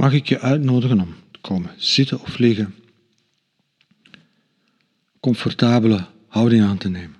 mag 0.00 0.12
ik 0.12 0.28
je 0.28 0.40
uitnodigen 0.40 1.00
om 1.00 1.14
te 1.30 1.40
komen 1.40 1.74
zitten 1.76 2.20
of 2.20 2.38
liggen. 2.38 2.74
Comfortabele 5.20 6.06
houding 6.26 6.62
aan 6.62 6.78
te 6.78 6.88
nemen. 6.88 7.16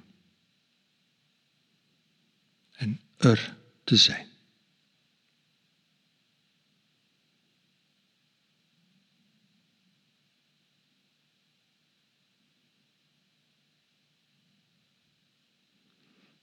En 2.71 3.01
er 3.17 3.57
te 3.85 3.97
zijn. 3.97 4.27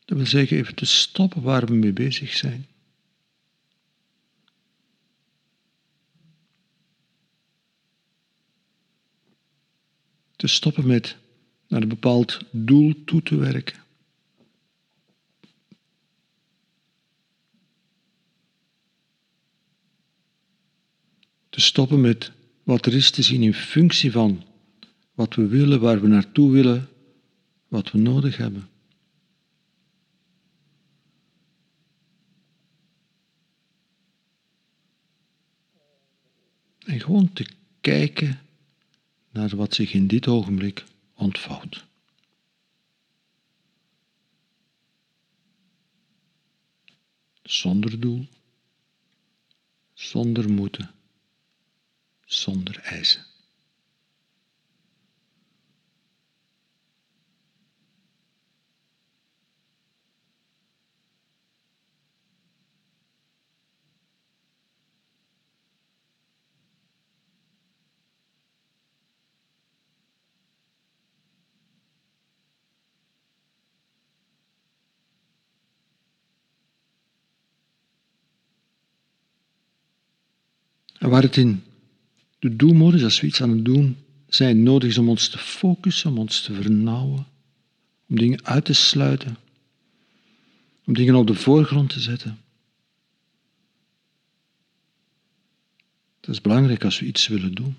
Dat 0.06 0.18
wil 0.18 0.26
zeggen 0.26 0.58
even 0.58 0.76
te 0.76 0.86
stoppen 0.86 1.42
waar 1.42 1.66
we 1.66 1.74
mee 1.74 1.94
bezig 1.94 2.38
zijn. 2.38 2.68
Te 10.38 10.48
stoppen 10.48 10.88
met 10.88 11.18
naar 11.68 11.82
een 11.82 11.88
bepaald 11.88 12.40
doel 12.52 13.04
toe 13.05 13.23
te 13.23 13.36
werken. 13.36 13.86
Te 21.50 21.62
stoppen 21.62 22.02
met 22.02 22.31
wat 22.64 22.86
er 22.86 22.94
is 22.94 23.12
te 23.12 23.22
zien 23.22 23.44
in 23.44 23.54
functie 23.54 24.12
van 24.12 24.44
wat 25.14 25.36
we 25.36 25.48
willen, 25.48 25.80
waar 25.80 26.02
we 26.02 26.08
naartoe 26.08 26.52
willen, 26.52 26.90
wat 27.67 27.92
we 27.92 27.98
nodig 27.98 28.38
hebben. 28.38 28.70
En 36.86 37.00
gewoon 37.00 37.34
te 37.34 37.45
kijken 37.81 38.40
naar 39.38 39.55
wat 39.55 39.73
zich 39.73 39.94
in 39.94 40.08
dit 40.08 40.28
ogenblik 40.28 40.84
ontvouwt. 41.14 41.86
Zonder 47.44 48.00
doel, 48.00 48.28
zonder 49.94 50.52
moeten, 50.52 50.92
zonder 52.26 52.80
eisen. 52.80 53.26
En 81.08 81.13
waar 81.13 81.22
het 81.22 81.38
in 81.38 81.63
de 82.39 82.55
doelmodus, 82.55 83.03
als 83.03 83.19
we 83.19 83.27
iets 83.27 83.41
aan 83.41 83.50
het 83.50 83.66
doen 83.66 83.97
zijn, 84.27 84.63
nodig 84.63 84.89
is 84.89 84.97
om 84.97 85.09
ons 85.09 85.30
te 85.30 85.38
focussen, 85.38 86.09
om 86.09 86.17
ons 86.17 86.41
te 86.41 86.53
vernauwen, 86.53 87.27
om 88.09 88.16
dingen 88.16 88.45
uit 88.45 88.66
te 88.66 88.73
sluiten, 88.73 89.38
om 90.86 90.94
dingen 90.94 91.16
op 91.16 91.27
de 91.27 91.33
voorgrond 91.36 91.89
te 91.89 91.99
zetten. 91.99 92.39
Dat 96.19 96.36
is 96.36 96.41
belangrijk 96.41 96.83
als 96.83 96.99
we 96.99 97.05
iets 97.05 97.27
willen 97.27 97.53
doen. 97.53 97.77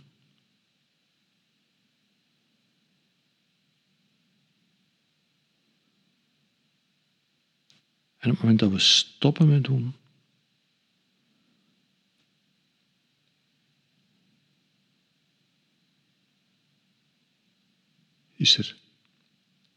En 8.19 8.31
op 8.31 8.37
het 8.37 8.41
moment 8.41 8.59
dat 8.59 8.71
we 8.71 8.79
stoppen 8.79 9.49
met 9.49 9.65
doen, 9.65 9.95
is 18.39 18.57
er 18.57 18.77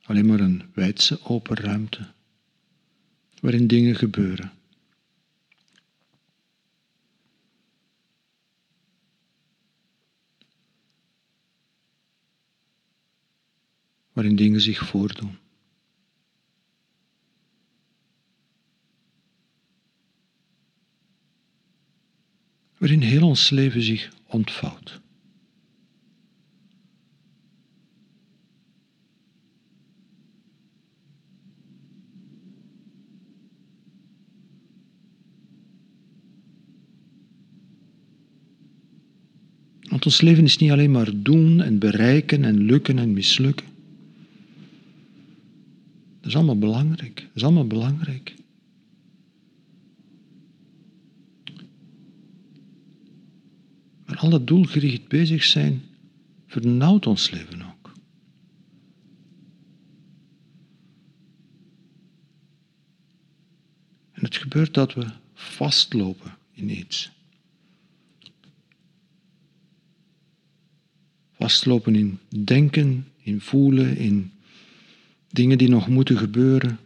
alleen 0.01 0.25
maar 0.25 0.39
een 0.39 0.71
wijdse 0.73 1.23
open 1.23 1.55
ruimte 1.55 2.11
waarin 3.39 3.67
dingen 3.67 3.95
gebeuren. 3.95 4.51
Waarin 14.11 14.35
dingen 14.35 14.61
zich 14.61 14.85
voordoen. 14.85 15.37
Waarin 22.77 23.01
heel 23.01 23.27
ons 23.27 23.49
leven 23.49 23.81
zich 23.81 24.13
ontvouwt. 24.25 25.01
Want 40.01 40.13
ons 40.13 40.21
leven 40.21 40.43
is 40.43 40.57
niet 40.57 40.71
alleen 40.71 40.91
maar 40.91 41.21
doen 41.21 41.61
en 41.61 41.79
bereiken 41.79 42.43
en 42.43 42.61
lukken 42.61 42.99
en 42.99 43.13
mislukken. 43.13 43.65
Dat 46.19 46.29
is 46.29 46.35
allemaal 46.35 46.57
belangrijk. 46.57 47.15
Dat 47.15 47.29
is 47.33 47.43
allemaal 47.43 47.67
belangrijk. 47.67 48.35
Maar 54.05 54.17
alle 54.17 54.43
doelgericht 54.43 55.07
bezig 55.07 55.43
zijn 55.43 55.81
vernauwt 56.47 57.07
ons 57.07 57.29
leven 57.29 57.61
ook. 57.61 57.93
En 64.11 64.23
het 64.23 64.35
gebeurt 64.35 64.73
dat 64.73 64.93
we 64.93 65.05
vastlopen 65.33 66.37
in 66.51 66.69
iets. 66.69 67.11
Vastlopen 71.41 71.95
in 71.95 72.19
denken, 72.29 73.07
in 73.23 73.41
voelen, 73.41 73.97
in 73.97 74.31
dingen 75.27 75.57
die 75.57 75.69
nog 75.69 75.87
moeten 75.87 76.17
gebeuren. 76.17 76.79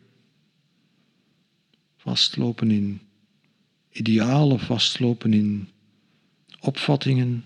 Vastlopen 1.97 2.71
in 2.71 3.01
idealen, 3.91 4.59
vastlopen 4.59 5.33
in 5.33 5.67
opvattingen. 6.59 7.45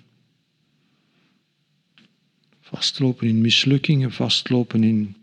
Vastlopen 2.62 3.28
in 3.28 3.42
mislukkingen, 3.42 4.12
vastlopen 4.12 4.84
in. 4.84 5.16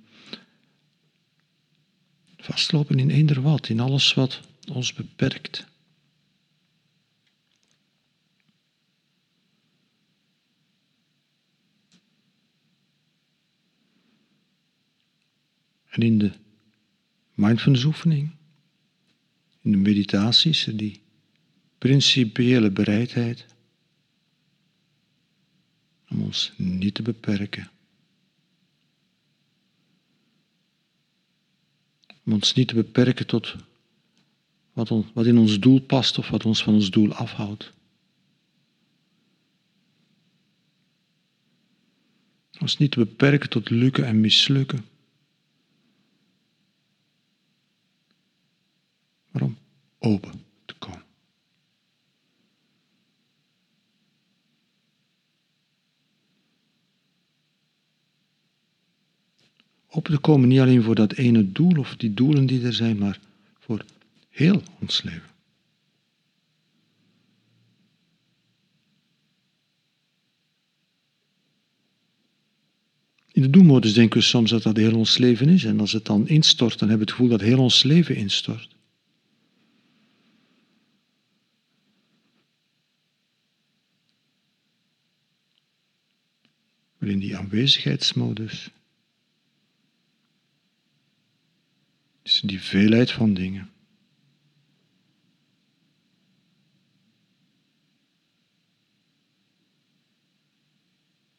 Vastlopen 2.37 2.99
in 2.99 3.11
eender 3.11 3.43
wat, 3.43 3.69
in 3.69 3.81
alles 3.81 4.15
wat 4.15 4.41
ons 4.73 4.93
beperkt. 4.93 5.67
En 15.97 16.03
in 16.03 16.19
de 16.19 16.33
mindfulness 17.35 17.85
oefening, 17.85 18.31
in 19.63 19.71
de 19.71 19.77
meditaties, 19.77 20.65
die 20.65 21.01
principiële 21.79 22.71
bereidheid 22.71 23.47
om 26.09 26.23
ons 26.23 26.53
niet 26.57 26.95
te 26.95 27.03
beperken. 27.03 27.71
Om 32.25 32.33
ons 32.33 32.55
niet 32.55 32.69
te 32.69 32.75
beperken 32.75 33.27
tot 33.27 33.57
wat, 34.73 34.89
wat 35.13 35.27
in 35.27 35.39
ons 35.39 35.61
doel 35.61 35.81
past 35.81 36.19
of 36.19 36.29
wat 36.29 36.45
ons 36.45 36.63
van 36.63 36.75
ons 36.75 36.91
doel 36.91 37.15
afhoudt. 37.15 37.73
Ons 42.61 42.77
niet 42.79 42.91
te 42.91 42.99
beperken 42.99 43.49
tot 43.49 43.71
lukken 43.71 44.07
en 44.07 44.21
mislukken. 44.21 44.85
open 49.99 50.43
te 50.65 50.75
komen. 50.75 51.05
Open 59.89 60.13
te 60.13 60.21
komen 60.21 60.49
niet 60.49 60.61
alleen 60.61 60.83
voor 60.83 60.95
dat 60.95 61.13
ene 61.13 61.53
doel 61.53 61.79
of 61.79 61.97
die 61.97 62.15
doelen 62.15 62.47
die 62.47 62.65
er 62.65 62.73
zijn, 62.73 62.99
maar 62.99 63.21
voor 63.59 63.85
heel 64.29 64.63
ons 64.81 65.03
leven. 65.03 65.35
In 73.33 73.43
de 73.43 73.51
doelmodus 73.51 73.93
denken 73.93 74.19
we 74.19 74.25
soms 74.25 74.51
dat 74.51 74.63
dat 74.63 74.77
heel 74.77 74.97
ons 74.97 75.19
leven 75.19 75.49
is. 75.49 75.65
En 75.65 75.81
als 75.81 75.93
het 75.93 76.05
dan 76.05 76.29
instort, 76.29 76.79
dan 76.79 76.89
hebben 76.89 77.07
we 77.07 77.13
het 77.13 77.21
gevoel 77.21 77.39
dat 77.39 77.49
heel 77.49 77.59
ons 77.59 77.83
leven 77.83 78.17
instort. 78.17 78.76
In 87.07 87.19
die 87.19 87.37
aanwezigheidsmodus 87.37 88.71
is 92.23 92.41
die 92.41 92.61
veelheid 92.61 93.13
van 93.13 93.35
dingen. 93.35 93.71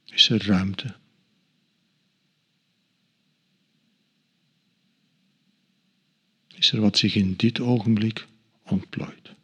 Is 0.05 0.29
er 0.29 0.45
ruimte? 0.45 0.95
Is 6.47 6.71
er 6.71 6.81
wat 6.81 6.97
zich 6.97 7.15
in 7.15 7.35
dit 7.35 7.59
ogenblik 7.59 8.27
ontplooit? 8.63 9.35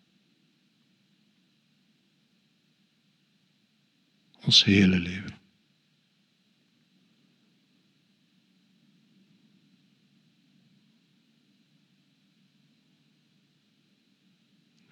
Ons 4.42 4.64
hele 4.64 5.00
leven. 5.00 5.43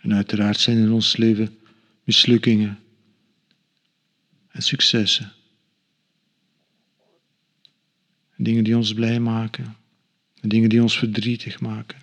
En 0.02 0.14
uiteraard 0.14 0.60
zijn 0.60 0.78
in 0.78 0.92
ons 0.92 1.18
leven 1.18 1.60
mislukkingen 2.04 2.80
en 4.48 4.62
successen. 4.62 5.32
En 8.36 8.44
dingen 8.44 8.64
die 8.64 8.78
ons 8.78 8.94
blij 8.94 9.20
maken. 9.20 9.76
En 10.42 10.50
dingen 10.50 10.70
die 10.70 10.82
ons 10.82 10.98
verdrietig 10.98 11.60
maken. 11.60 12.02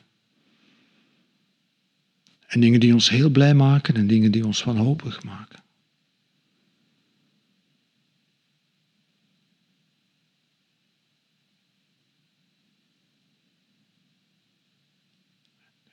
En 2.46 2.60
dingen 2.60 2.80
die 2.80 2.92
ons 2.92 3.08
heel 3.08 3.30
blij 3.30 3.54
maken 3.54 3.94
en 3.94 4.06
dingen 4.06 4.32
die 4.32 4.46
ons 4.46 4.64
wanhopig 4.64 5.22
maken. 5.22 5.62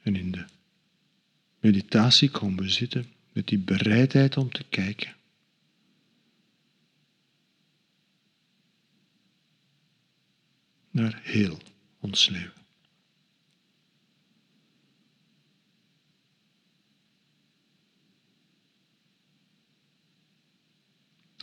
En 0.01 0.15
in 0.15 0.31
de 0.31 0.45
meditatie 1.65 2.29
komen 2.29 2.63
we 2.63 2.69
zitten 2.69 3.05
met 3.33 3.47
die 3.47 3.59
bereidheid 3.59 4.37
om 4.37 4.51
te 4.51 4.63
kijken. 4.69 5.15
Naar 10.89 11.19
heel 11.23 11.59
ons 11.99 12.29
leven. 12.29 12.63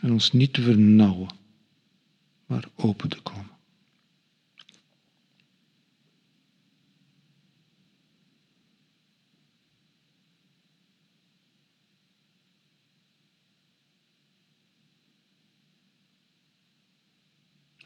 En 0.00 0.12
ons 0.12 0.32
niet 0.32 0.52
te 0.52 0.62
vernauwen, 0.62 1.36
maar 2.46 2.68
open 2.74 3.08
te 3.08 3.20
komen. 3.20 3.51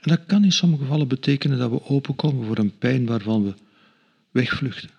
En 0.07 0.13
dat 0.17 0.27
kan 0.27 0.45
in 0.45 0.53
sommige 0.53 0.83
gevallen 0.83 1.09
betekenen 1.09 1.59
dat 1.59 1.71
we 1.71 1.85
openkomen 1.85 2.47
voor 2.47 2.59
een 2.59 2.79
pijn 2.79 3.07
waarvan 3.07 3.45
we 3.45 3.55
wegvluchten. 4.31 4.91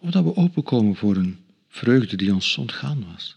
Of 0.00 0.10
dat 0.10 0.24
we 0.24 0.36
openkomen 0.36 0.96
voor 0.96 1.16
een 1.16 1.38
vreugde 1.68 2.16
die 2.16 2.34
ons 2.34 2.58
ontgaan 2.58 3.04
was. 3.12 3.36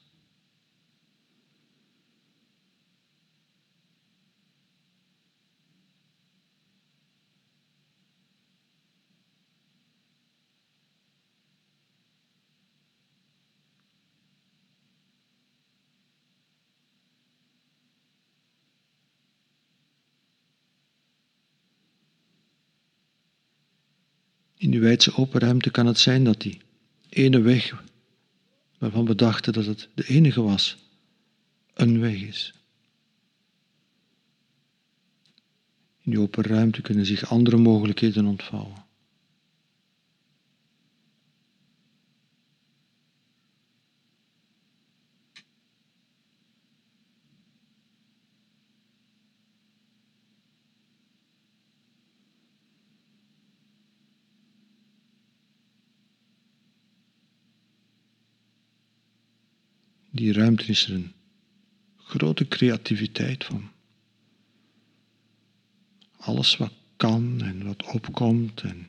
In 24.59 24.71
die 24.71 24.79
wijdse 24.79 25.15
open 25.15 25.39
ruimte 25.39 25.71
kan 25.71 25.85
het 25.85 25.99
zijn 25.99 26.23
dat 26.23 26.41
die 26.41 26.61
ene 27.09 27.41
weg, 27.41 27.83
waarvan 28.77 29.05
we 29.05 29.15
dachten 29.15 29.53
dat 29.53 29.65
het 29.65 29.89
de 29.93 30.07
enige 30.07 30.41
was, 30.41 30.77
een 31.73 31.99
weg 31.99 32.21
is. 32.21 32.53
In 36.01 36.11
die 36.11 36.19
open 36.19 36.43
ruimte 36.43 36.81
kunnen 36.81 37.05
zich 37.05 37.29
andere 37.29 37.57
mogelijkheden 37.57 38.25
ontvouwen. 38.25 38.85
Die 60.19 60.33
ruimte 60.33 60.65
is 60.65 60.85
er 60.87 60.93
een 60.93 61.13
grote 61.97 62.47
creativiteit 62.47 63.43
van. 63.43 63.69
Alles 66.17 66.57
wat 66.57 66.73
kan 66.97 67.41
en 67.41 67.65
wat 67.65 67.83
opkomt 67.93 68.61
en 68.61 68.87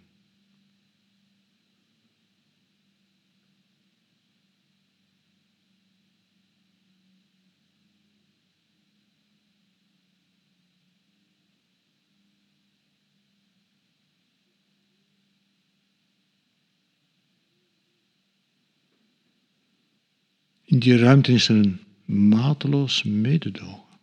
die 20.81 20.97
ruimte 20.97 21.33
is 21.33 21.49
er 21.49 21.57
een 21.57 21.81
mateloos 22.05 23.03
mededogen. 23.03 23.99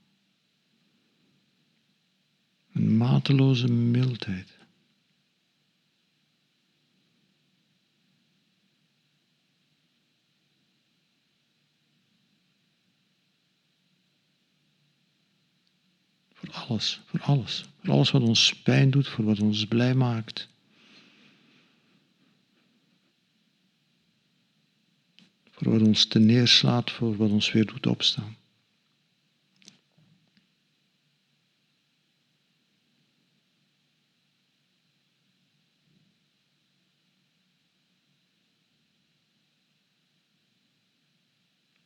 Een 2.74 2.98
mateloze 2.98 3.68
mildheid. 3.68 4.58
Voor 16.34 16.52
alles, 16.52 17.02
voor 17.06 17.22
alles. 17.22 17.66
Voor 17.82 17.94
alles 17.94 18.12
wat 18.12 18.22
ons 18.22 18.62
pijn 18.62 18.90
doet, 18.90 19.08
voor 19.08 19.26
wat 19.26 19.40
ons 19.40 19.66
blij 19.66 19.94
maakt. 19.94 20.50
Voor 25.58 25.72
wat 25.72 25.88
ons 25.88 26.06
te 26.06 26.20
neerslaat, 26.20 26.92
voor 26.92 27.16
wat 27.16 27.30
ons 27.30 27.52
weer 27.52 27.66
doet 27.66 27.88
opstaan. 27.88 28.36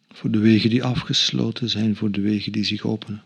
Voor 0.08 0.32
de 0.32 0.40
wegen 0.40 0.70
die 0.70 0.84
afgesloten 0.84 1.70
zijn, 1.70 1.96
voor 1.96 2.12
de 2.12 2.22
wegen 2.22 2.52
die 2.52 2.64
zich 2.64 2.86
openen. 2.86 3.24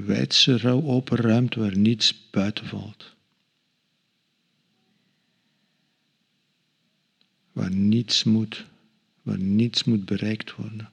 Wijdse, 0.00 0.56
rauw 0.56 0.82
open 0.82 1.16
ruimte 1.16 1.60
waar 1.60 1.76
niets 1.76 2.30
buiten 2.30 2.66
valt. 2.66 3.14
Waar 7.52 7.70
niets 7.70 8.24
moet, 8.24 8.66
waar 9.22 9.38
niets 9.38 9.84
moet 9.84 10.04
bereikt 10.04 10.54
worden. 10.54 10.92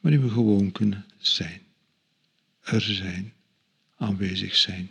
Waarin 0.00 0.22
we 0.22 0.28
gewoon 0.28 0.72
kunnen 0.72 1.06
zijn, 1.18 1.60
er 2.60 2.80
zijn, 2.80 3.32
aanwezig 3.96 4.56
zijn. 4.56 4.90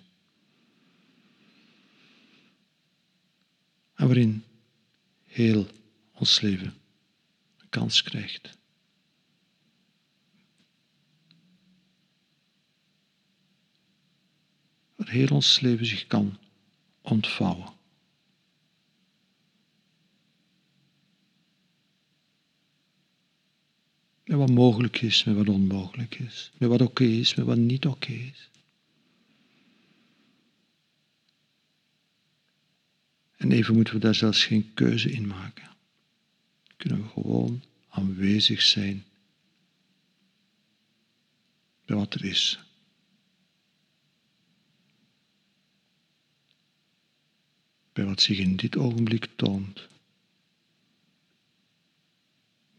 En 3.95 4.05
waarin 4.07 4.43
heel 5.23 5.67
ons 6.11 6.41
leven 6.41 6.80
kans 7.71 8.03
krijgt. 8.03 8.57
Waar 14.95 15.09
heel 15.09 15.27
ons 15.27 15.59
leven 15.59 15.85
zich 15.85 16.07
kan 16.07 16.37
ontvouwen. 17.01 17.73
Met 24.23 24.37
wat 24.37 24.49
mogelijk 24.49 25.01
is, 25.01 25.23
met 25.23 25.35
wat 25.35 25.49
onmogelijk 25.49 26.19
is. 26.19 26.51
Met 26.57 26.69
wat 26.69 26.81
oké 26.81 27.03
is, 27.03 27.35
met 27.35 27.45
wat 27.45 27.57
niet 27.57 27.85
oké 27.85 28.11
is. 28.11 28.49
En 33.37 33.51
even 33.51 33.73
moeten 33.75 33.93
we 33.93 33.99
daar 33.99 34.15
zelfs 34.15 34.43
geen 34.45 34.73
keuze 34.73 35.11
in 35.11 35.27
maken. 35.27 35.70
Kunnen 36.81 37.01
we 37.01 37.07
gewoon 37.07 37.63
aanwezig 37.89 38.61
zijn 38.61 39.05
bij 41.85 41.95
wat 41.95 42.13
er 42.13 42.25
is. 42.25 42.59
Bij 47.93 48.05
wat 48.05 48.21
zich 48.21 48.37
in 48.37 48.55
dit 48.55 48.77
ogenblik 48.77 49.27
toont. 49.35 49.87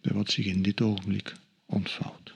Bij 0.00 0.12
wat 0.14 0.30
zich 0.30 0.46
in 0.46 0.62
dit 0.62 0.80
ogenblik 0.80 1.36
ontvouwt. 1.66 2.32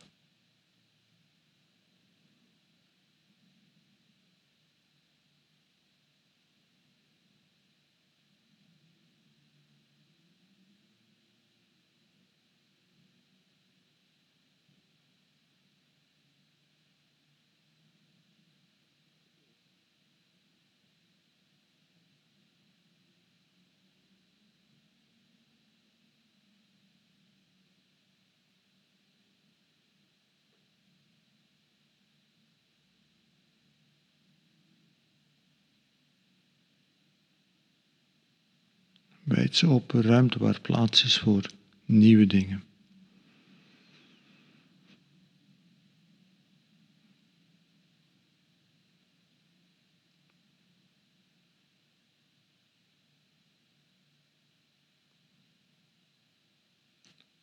Wijdse 39.26 39.66
open 39.68 40.02
ruimte 40.02 40.38
waar 40.38 40.60
plaats 40.60 41.04
is 41.04 41.18
voor 41.18 41.50
nieuwe 41.84 42.26
dingen. 42.26 42.64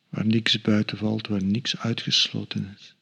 Waar 0.10 0.26
niks 0.26 0.62
buiten 0.62 0.98
valt, 0.98 1.28
waar 1.28 1.44
niks 1.44 1.78
uitgesloten 1.78 2.76
is. 2.78 2.96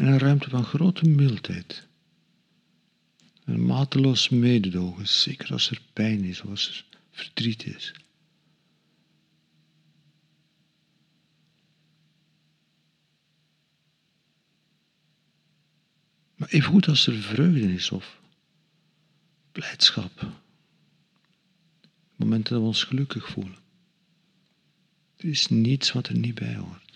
En 0.00 0.06
een 0.06 0.18
ruimte 0.18 0.50
van 0.50 0.64
grote 0.64 1.08
mildheid. 1.08 1.86
Een 3.44 3.66
mateloos 3.66 4.28
mededogen, 4.28 5.08
zeker 5.08 5.52
als 5.52 5.70
er 5.70 5.80
pijn 5.92 6.24
is 6.24 6.40
of 6.40 6.50
als 6.50 6.68
er 6.68 6.98
verdriet 7.10 7.66
is. 7.66 7.94
Maar 16.34 16.48
even 16.48 16.70
goed 16.70 16.88
als 16.88 17.06
er 17.06 17.14
vreugde 17.14 17.72
is 17.72 17.90
of 17.90 18.20
blijdschap. 19.52 20.26
Momenten 22.16 22.52
dat 22.52 22.62
we 22.62 22.68
ons 22.68 22.84
gelukkig 22.84 23.28
voelen. 23.28 23.58
Er 25.16 25.28
is 25.28 25.46
niets 25.46 25.92
wat 25.92 26.08
er 26.08 26.18
niet 26.18 26.34
bij 26.34 26.56
hoort. 26.56 26.89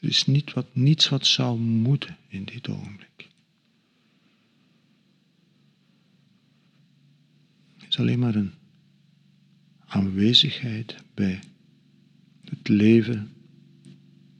Er 0.00 0.08
is 0.08 0.26
niet 0.26 0.52
wat, 0.52 0.74
niets 0.74 1.08
wat 1.08 1.26
zou 1.26 1.58
moeten 1.58 2.16
in 2.28 2.44
dit 2.44 2.68
ogenblik. 2.68 3.28
Het 7.76 7.88
is 7.88 7.98
alleen 7.98 8.18
maar 8.18 8.34
een 8.34 8.52
aanwezigheid 9.86 10.96
bij 11.14 11.40
het 12.44 12.68
leven 12.68 13.32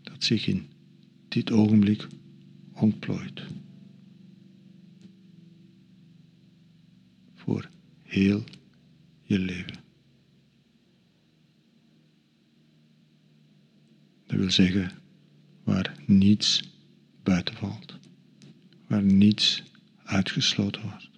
dat 0.02 0.24
zich 0.24 0.46
in 0.46 0.68
dit 1.28 1.50
ogenblik 1.50 2.06
ontplooit. 2.72 3.42
Voor 7.34 7.68
heel 8.02 8.44
je 9.22 9.38
leven. 9.38 9.76
Dat 14.26 14.38
wil 14.38 14.50
zeggen 14.50 14.90
niets 16.08 16.62
buiten 17.22 17.54
valt, 17.56 17.98
waar 18.86 19.02
niets 19.02 19.62
uitgesloten 20.04 20.82
wordt. 20.82 21.10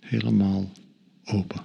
Helemaal 0.00 0.70
open. 1.24 1.62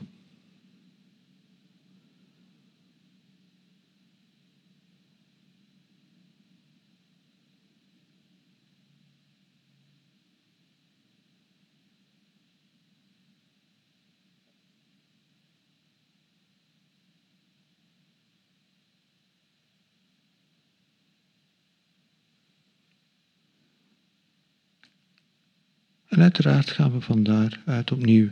En 26.15 26.21
uiteraard 26.21 26.71
gaan 26.71 26.91
we 26.91 27.01
van 27.01 27.23
daaruit 27.23 27.91
opnieuw 27.91 28.29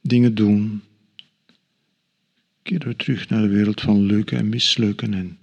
dingen 0.00 0.34
doen. 0.34 0.82
Keren 2.62 2.88
we 2.88 2.96
terug 2.96 3.28
naar 3.28 3.42
de 3.42 3.48
wereld 3.48 3.80
van 3.80 4.00
lukken 4.00 4.38
en 4.38 4.48
mislukken 4.48 5.14
en 5.14 5.38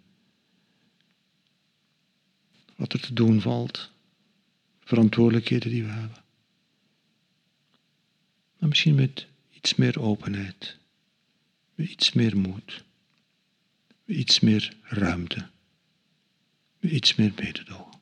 wat 2.75 2.93
er 2.93 3.00
te 3.00 3.13
doen 3.13 3.41
valt, 3.41 3.91
verantwoordelijkheden 4.79 5.69
die 5.69 5.84
we 5.84 5.89
hebben. 5.89 6.24
Maar 8.57 8.69
misschien 8.69 8.95
met 8.95 9.27
iets 9.51 9.75
meer 9.75 10.01
openheid, 10.01 10.77
met 11.75 11.89
iets 11.89 12.13
meer 12.13 12.38
moed, 12.38 12.84
met 14.05 14.17
iets 14.17 14.39
meer 14.39 14.74
ruimte, 14.81 15.50
met 16.79 16.91
iets 16.91 17.15
meer 17.15 17.31
mededogen. 17.36 18.00